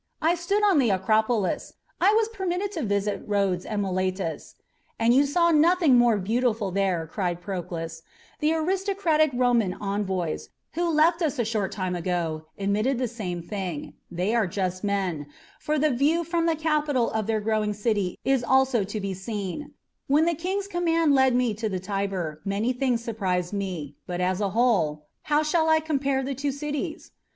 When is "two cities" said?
26.33-27.11